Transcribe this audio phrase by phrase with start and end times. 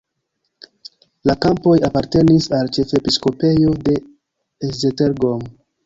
[1.31, 3.99] La kampoj apartenis al ĉefepiskopejo de
[4.73, 5.51] Esztergom.